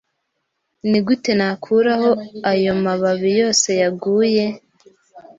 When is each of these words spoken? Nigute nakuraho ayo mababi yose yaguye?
Nigute 0.89 1.31
nakuraho 1.39 2.09
ayo 2.51 2.73
mababi 2.83 3.31
yose 3.41 3.69
yaguye? 3.81 4.45